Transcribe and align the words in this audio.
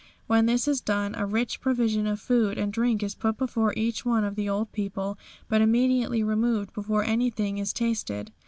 When 0.25 0.47
this 0.47 0.67
is 0.67 0.81
done 0.81 1.13
a 1.13 1.27
rich 1.27 1.61
provision 1.61 2.07
of 2.07 2.19
food 2.19 2.57
and 2.57 2.73
drink 2.73 3.03
is 3.03 3.13
put 3.13 3.37
before 3.37 3.71
each 3.77 4.03
one 4.03 4.23
of 4.23 4.33
the 4.35 4.49
old 4.49 4.71
people, 4.71 5.15
but 5.47 5.61
immediately 5.61 6.23
removed 6.23 6.73
before 6.73 7.03
anything 7.03 7.59
is 7.59 7.71
tasted. 7.71 8.31